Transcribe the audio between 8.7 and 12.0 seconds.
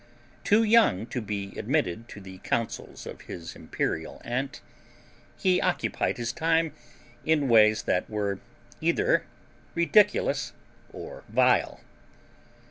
either ridiculous or vile.